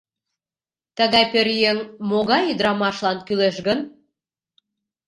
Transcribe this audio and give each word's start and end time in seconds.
Тыгай 0.97 1.25
пӧръеҥ 1.31 1.77
могай 2.09 2.43
ӱдырамашлан 2.51 3.17
кӱлеш 3.27 3.57
гын?.. 3.67 3.79